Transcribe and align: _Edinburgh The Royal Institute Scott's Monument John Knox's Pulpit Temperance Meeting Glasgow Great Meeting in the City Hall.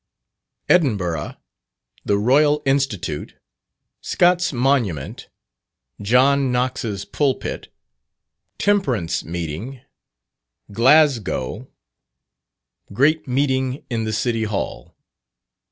_Edinburgh 0.67 1.37
The 2.05 2.17
Royal 2.17 2.63
Institute 2.65 3.35
Scott's 4.01 4.51
Monument 4.51 5.29
John 6.01 6.51
Knox's 6.51 7.05
Pulpit 7.05 7.71
Temperance 8.57 9.23
Meeting 9.23 9.81
Glasgow 10.71 11.67
Great 12.91 13.27
Meeting 13.27 13.85
in 13.91 14.05
the 14.05 14.11
City 14.13 14.45
Hall. 14.45 14.95